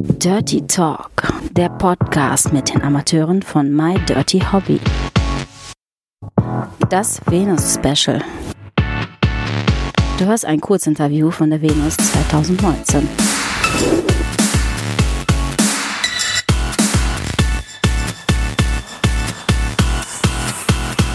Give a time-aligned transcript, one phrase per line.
[0.00, 1.10] Dirty Talk,
[1.50, 4.78] der Podcast mit den Amateuren von My Dirty Hobby.
[6.88, 8.22] Das Venus Special.
[10.18, 13.08] Du hörst ein Kurzinterview von der Venus 2019.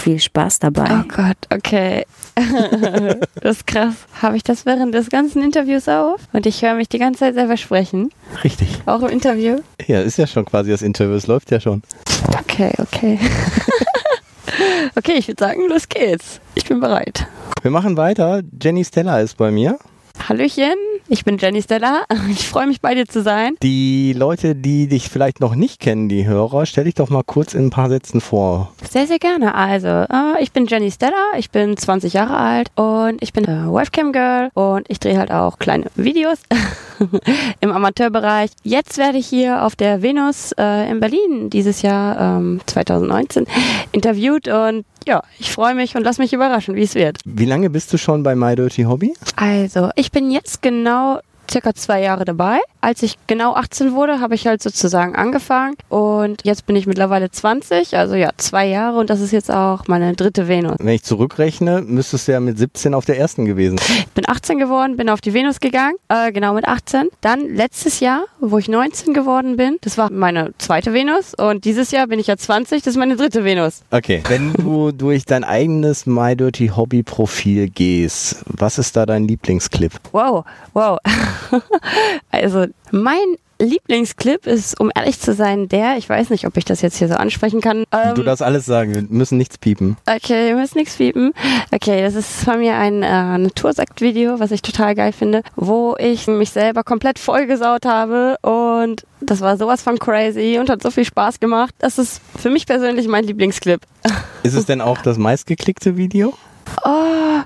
[0.00, 1.00] Viel Spaß dabei.
[1.00, 2.04] Oh Gott, okay.
[3.40, 3.94] das ist krass.
[4.20, 6.20] Habe ich das während des ganzen Interviews auf?
[6.32, 8.10] Und ich höre mich die ganze Zeit selber sprechen.
[8.44, 8.68] Richtig.
[8.84, 9.58] Auch im Interview?
[9.86, 11.14] Ja, ist ja schon quasi das Interview.
[11.14, 11.82] Es läuft ja schon.
[12.40, 13.18] Okay, okay.
[14.96, 16.40] okay, ich würde sagen, los geht's.
[16.54, 17.26] Ich bin bereit.
[17.62, 18.42] Wir machen weiter.
[18.62, 19.78] Jenny Stella ist bei mir.
[20.28, 20.74] Hallöchen,
[21.08, 22.04] ich bin Jenny Stella.
[22.30, 23.54] Ich freue mich bei dir zu sein.
[23.62, 27.54] Die Leute, die dich vielleicht noch nicht kennen, die Hörer, stell dich doch mal kurz
[27.54, 28.72] in ein paar Sätzen vor.
[28.88, 29.54] Sehr, sehr gerne.
[29.54, 33.72] Also, äh, ich bin Jenny Stella, ich bin 20 Jahre alt und ich bin äh,
[33.72, 36.38] Webcam Girl und ich drehe halt auch kleine Videos
[37.60, 38.50] im Amateurbereich.
[38.62, 43.46] Jetzt werde ich hier auf der Venus äh, in Berlin dieses Jahr ähm, 2019
[43.92, 47.18] interviewt und ja, ich freue mich und lass mich überraschen, wie es wird.
[47.24, 49.14] Wie lange bist du schon bei My Dirty Hobby?
[49.36, 52.58] Also, ich bin jetzt genau circa zwei Jahre dabei.
[52.80, 57.30] Als ich genau 18 wurde, habe ich halt sozusagen angefangen und jetzt bin ich mittlerweile
[57.30, 60.76] 20, also ja, zwei Jahre und das ist jetzt auch meine dritte Venus.
[60.78, 63.96] Wenn ich zurückrechne, müsstest du ja mit 17 auf der ersten gewesen sein.
[63.98, 67.08] Ich bin 18 geworden, bin auf die Venus gegangen, äh, genau mit 18.
[67.20, 71.90] Dann letztes Jahr, wo ich 19 geworden bin, das war meine zweite Venus und dieses
[71.90, 73.82] Jahr bin ich ja 20, das ist meine dritte Venus.
[73.90, 79.26] Okay, wenn du durch dein eigenes My Dirty Hobby Profil gehst, was ist da dein
[79.26, 79.92] Lieblingsclip?
[80.12, 80.98] Wow, wow.
[82.30, 86.82] also mein Lieblingsclip ist, um ehrlich zu sein, der, ich weiß nicht, ob ich das
[86.82, 87.84] jetzt hier so ansprechen kann.
[87.90, 89.96] Ähm, du darfst alles sagen, wir müssen nichts piepen.
[90.06, 91.32] Okay, wir müssen nichts piepen.
[91.72, 96.26] Okay, das ist von mir ein äh, Natursakt-Video, was ich total geil finde, wo ich
[96.26, 101.04] mich selber komplett vollgesaut habe und das war sowas von crazy und hat so viel
[101.04, 101.74] Spaß gemacht.
[101.78, 103.80] Das ist für mich persönlich mein Lieblingsclip.
[104.42, 106.34] Ist es denn auch das meistgeklickte Video?
[106.84, 107.42] Oh,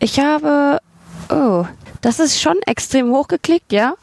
[0.00, 0.80] ich habe,
[1.30, 1.64] oh,
[2.06, 3.94] das ist schon extrem hochgeklickt, ja.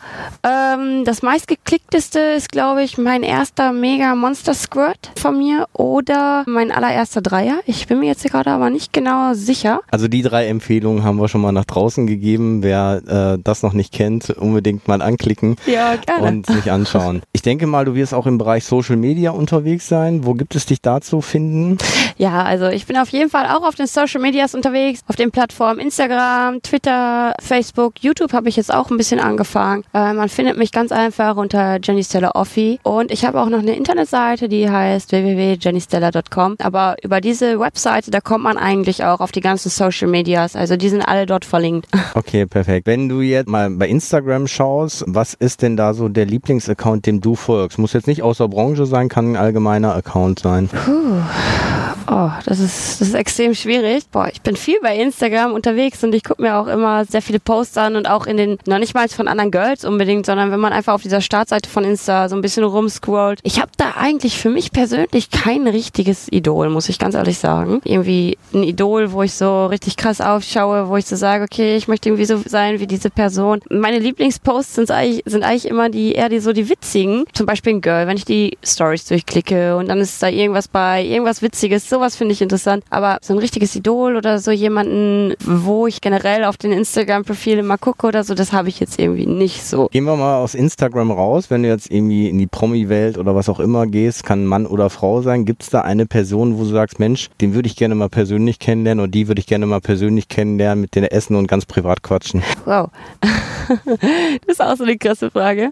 [0.43, 6.73] Ähm, das meistgeklickteste ist, glaube ich, mein erster Mega Monster Squirt von mir oder mein
[6.73, 7.59] allererster Dreier.
[7.65, 9.79] Ich bin mir jetzt gerade aber nicht genau sicher.
[9.89, 12.61] Also die drei Empfehlungen haben wir schon mal nach draußen gegeben.
[12.61, 16.27] Wer äh, das noch nicht kennt, unbedingt mal anklicken ja, gerne.
[16.27, 17.21] und sich anschauen.
[17.35, 20.25] Ich denke mal, du wirst auch im Bereich Social Media unterwegs sein.
[20.25, 21.77] Wo gibt es dich da zu finden?
[22.17, 25.31] Ja, also ich bin auf jeden Fall auch auf den Social Medias unterwegs, auf den
[25.31, 29.83] Plattformen Instagram, Twitter, Facebook, YouTube habe ich jetzt auch ein bisschen angefangen.
[29.93, 32.79] Äh, man findet mich ganz einfach unter Jenny Stella Offi.
[32.83, 36.55] Und ich habe auch noch eine Internetseite, die heißt www.jennystella.com.
[36.59, 40.55] Aber über diese Webseite, da kommt man eigentlich auch auf die ganzen Social Medias.
[40.55, 41.87] Also die sind alle dort verlinkt.
[42.15, 42.85] Okay, perfekt.
[42.85, 47.21] Wenn du jetzt mal bei Instagram schaust, was ist denn da so der Lieblingsaccount, dem
[47.21, 47.79] du folgst?
[47.79, 50.67] Muss jetzt nicht aus der Branche sein, kann ein allgemeiner Account sein.
[50.69, 51.72] Puh.
[52.07, 54.03] Oh, das ist, das ist extrem schwierig.
[54.11, 57.39] Boah, ich bin viel bei Instagram unterwegs und ich gucke mir auch immer sehr viele
[57.39, 60.59] Posts an und auch in den, noch nicht mal von anderen Girls unbedingt, sondern wenn
[60.59, 63.39] man einfach auf dieser Startseite von Insta so ein bisschen rumscrollt.
[63.43, 67.81] Ich habe da eigentlich für mich persönlich kein richtiges Idol, muss ich ganz ehrlich sagen.
[67.83, 71.87] Irgendwie ein Idol, wo ich so richtig krass aufschaue, wo ich so sage, okay, ich
[71.87, 73.61] möchte irgendwie so sein wie diese Person.
[73.69, 77.25] Meine Lieblingsposts sind eigentlich, sind eigentlich immer die eher die so die witzigen.
[77.33, 81.03] Zum Beispiel ein Girl, wenn ich die Stories durchklicke und dann ist da irgendwas bei,
[81.03, 82.83] irgendwas Witziges, sowas finde ich interessant.
[82.89, 87.77] Aber so ein richtiges Idol oder so jemanden, wo ich generell auf den Instagram-Profilen mal
[87.77, 89.87] gucke oder so, das habe ich jetzt irgendwie nicht so.
[89.89, 93.47] Gehen wir mal aus Instagram raus, wenn du jetzt irgendwie in die Promi-Welt oder was
[93.47, 95.45] auch immer gehst, kann Mann oder Frau sein.
[95.45, 98.57] Gibt es da eine Person, wo du sagst, Mensch, den würde ich gerne mal persönlich
[98.57, 102.01] kennenlernen oder die würde ich gerne mal persönlich kennenlernen, mit denen essen und ganz privat
[102.01, 102.41] quatschen?
[102.65, 102.89] Wow.
[103.85, 103.99] das
[104.47, 105.71] ist auch so eine krasse Frage.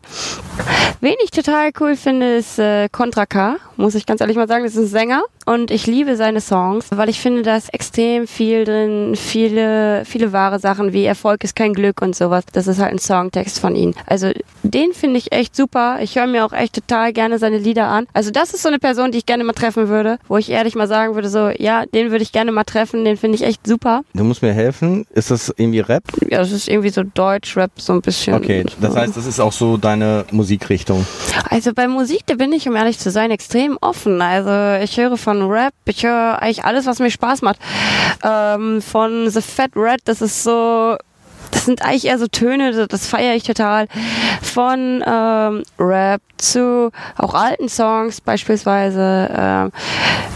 [1.02, 4.64] Wen ich total cool finde, ist äh, Contra K, muss ich ganz ehrlich mal sagen.
[4.64, 8.28] Das ist ein Sänger und ich liebe seine Songs, weil ich finde, da ist extrem
[8.28, 12.44] viel drin, viele, viele wahre Sachen wie Erfolg ist kein Glück und sowas.
[12.54, 13.94] Das ist halt ein Songtext von ihm.
[14.06, 14.32] Also
[14.64, 15.98] den finde ich echt super.
[16.02, 18.06] Ich höre mir auch echt total gerne seine Lieder an.
[18.14, 20.76] Also das ist so eine Person, die ich gerne mal treffen würde, wo ich ehrlich
[20.76, 23.66] mal sagen würde, so, ja, den würde ich gerne mal treffen, den finde ich echt
[23.66, 24.04] super.
[24.14, 25.08] Du musst mir helfen.
[25.12, 26.04] Ist das irgendwie Rap?
[26.30, 28.36] Ja, das ist irgendwie so Deutsch-Rap, so ein bisschen.
[28.36, 31.06] Okay, das heißt, das ist auch so deine Musikrichtung.
[31.50, 34.22] Also bei Musik, da bin ich, um ehrlich zu sein, extrem offen.
[34.22, 37.58] Also ich höre von Rap, ich höre eigentlich alles, was mir Spaß macht.
[38.22, 40.98] Ähm, von The Fat Red, das ist so
[41.52, 43.88] das sind eigentlich eher so Töne, das feiere ich total.
[44.42, 49.72] Von ähm, Rap zu auch alten Songs, beispielsweise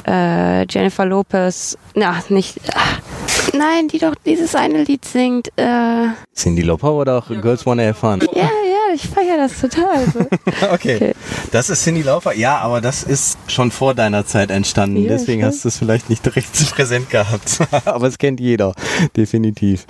[0.08, 1.78] äh, äh, Jennifer Lopez.
[1.94, 2.58] Na, nicht.
[2.58, 5.50] Äh, nein, die doch dieses eine Lied singt.
[5.58, 8.20] Äh, Cindy Lauper oder auch Girls Wanna Have Fun?
[8.34, 8.50] Ja,
[8.96, 10.06] ich feiere das total.
[10.12, 10.20] So.
[10.72, 10.96] okay.
[10.96, 11.14] okay.
[11.52, 12.34] Das ist Cindy Laufer.
[12.34, 15.04] Ja, aber das ist schon vor deiner Zeit entstanden.
[15.04, 15.50] Ja, Deswegen schon.
[15.50, 17.60] hast du es vielleicht nicht direkt präsent gehabt.
[17.86, 18.74] aber es kennt jeder,
[19.16, 19.86] definitiv.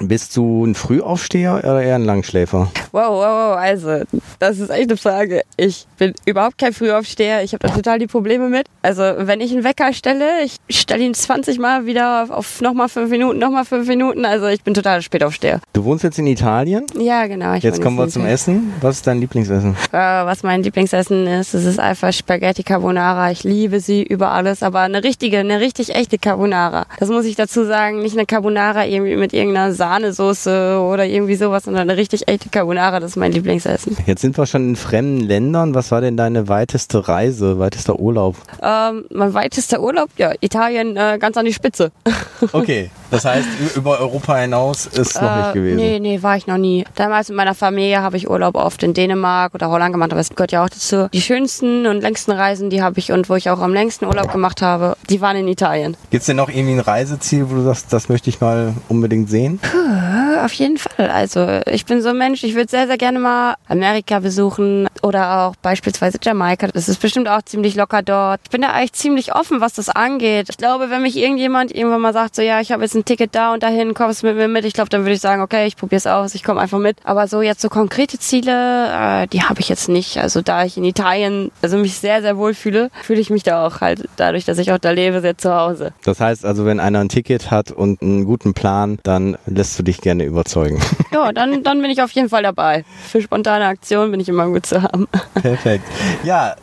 [0.00, 2.70] Bist du ein Frühaufsteher oder eher ein Langschläfer?
[2.96, 3.58] Wow, wow, wow.
[3.58, 4.04] Also,
[4.38, 5.42] das ist echt eine Frage.
[5.56, 7.42] Ich bin überhaupt kein Frühaufsteher.
[7.42, 8.66] Ich habe da total die Probleme mit.
[8.82, 13.10] Also, wenn ich einen Wecker stelle, ich stelle ihn 20 Mal wieder auf nochmal fünf
[13.10, 14.24] Minuten, nochmal fünf Minuten.
[14.24, 15.60] Also, ich bin total Spätaufsteher.
[15.74, 16.86] Du wohnst jetzt in Italien?
[16.98, 17.54] Ja, genau.
[17.54, 18.72] jetzt kommen wir zum Essen.
[18.80, 19.76] Was ist dein Lieblingsessen?
[19.92, 23.30] Äh, was mein Lieblingsessen ist, das ist einfach Spaghetti Carbonara.
[23.30, 26.86] Ich liebe sie über alles, aber eine richtige, eine richtig echte Carbonara.
[26.98, 28.00] Das muss ich dazu sagen.
[28.00, 32.48] Nicht eine Carbonara irgendwie mit irgendeiner Sa Sahnesoße oder irgendwie sowas, sondern eine richtig echte
[32.48, 33.96] Carbonara, das ist mein Lieblingsessen.
[34.06, 35.74] Jetzt sind wir schon in fremden Ländern.
[35.74, 38.36] Was war denn deine weiteste Reise, weitester Urlaub?
[38.62, 40.10] Ähm, mein weitester Urlaub?
[40.16, 41.92] Ja, Italien äh, ganz an die Spitze.
[42.52, 45.76] Okay, das heißt, über Europa hinaus ist noch nicht äh, gewesen?
[45.76, 46.84] Nee, nee, war ich noch nie.
[46.94, 50.28] Damals mit meiner Familie habe ich Urlaub oft in Dänemark oder Holland gemacht, aber es
[50.28, 51.08] gehört ja auch dazu.
[51.14, 54.30] Die schönsten und längsten Reisen, die habe ich und wo ich auch am längsten Urlaub
[54.30, 55.96] gemacht habe, die waren in Italien.
[56.10, 59.30] Gibt es denn noch irgendwie ein Reiseziel, wo du sagst, das möchte ich mal unbedingt
[59.30, 59.60] sehen?
[59.62, 61.10] Puh auf jeden Fall.
[61.10, 65.46] Also ich bin so ein Mensch, ich würde sehr, sehr gerne mal Amerika besuchen oder
[65.46, 66.68] auch beispielsweise Jamaika.
[66.68, 68.40] Das ist bestimmt auch ziemlich locker dort.
[68.44, 70.48] Ich bin da eigentlich ziemlich offen, was das angeht.
[70.50, 73.34] Ich glaube, wenn mich irgendjemand irgendwann mal sagt, so ja, ich habe jetzt ein Ticket
[73.34, 75.66] da und dahin, kommst du mit mir mit, ich glaube, dann würde ich sagen, okay,
[75.66, 76.98] ich probiere es aus, ich komme einfach mit.
[77.04, 80.18] Aber so jetzt so konkrete Ziele, äh, die habe ich jetzt nicht.
[80.18, 83.66] Also da ich in Italien also mich sehr, sehr wohl fühle, fühle ich mich da
[83.66, 85.92] auch halt dadurch, dass ich auch da lebe, sehr zu Hause.
[86.04, 89.82] Das heißt also, wenn einer ein Ticket hat und einen guten Plan, dann lässt du
[89.82, 90.80] dich gerne überzeugen.
[91.12, 92.84] Ja, dann, dann bin ich auf jeden Fall dabei.
[93.08, 95.08] Für spontane Aktionen bin ich immer gut zu haben.
[95.40, 95.84] Perfekt.
[96.24, 96.56] Ja,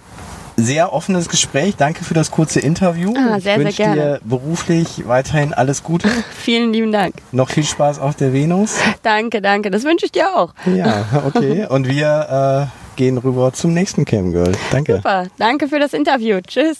[0.57, 1.75] sehr offenes Gespräch.
[1.75, 3.13] Danke für das kurze Interview.
[3.17, 3.95] Ah, sehr, ich sehr gerne.
[3.95, 6.07] dir beruflich weiterhin alles Gute.
[6.31, 7.15] Vielen lieben Dank.
[7.31, 8.75] Noch viel Spaß auf der Venus.
[9.01, 9.71] Danke, danke.
[9.71, 10.53] Das wünsche ich dir auch.
[10.65, 11.65] Ja, okay.
[11.69, 14.51] Und wir äh, gehen rüber zum nächsten Camgirl.
[14.71, 14.97] Danke.
[14.97, 15.27] Super.
[15.37, 16.39] Danke für das Interview.
[16.45, 16.79] Tschüss.